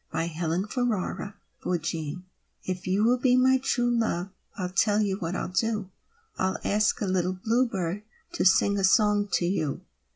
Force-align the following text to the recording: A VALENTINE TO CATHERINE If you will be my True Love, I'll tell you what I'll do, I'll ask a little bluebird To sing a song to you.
A 0.15 0.27
VALENTINE 0.29 0.67
TO 0.67 1.31
CATHERINE 1.63 2.23
If 2.65 2.87
you 2.87 3.03
will 3.03 3.19
be 3.19 3.35
my 3.35 3.59
True 3.59 3.91
Love, 3.95 4.29
I'll 4.57 4.69
tell 4.71 4.99
you 4.99 5.17
what 5.17 5.35
I'll 5.35 5.49
do, 5.53 5.91
I'll 6.39 6.57
ask 6.63 7.01
a 7.01 7.05
little 7.05 7.33
bluebird 7.33 8.01
To 8.33 8.43
sing 8.43 8.79
a 8.79 8.83
song 8.83 9.27
to 9.33 9.45
you. 9.45 9.81